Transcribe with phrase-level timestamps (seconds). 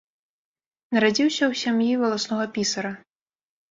[0.95, 2.91] Нарадзіўся ў сям'і валаснога пісара.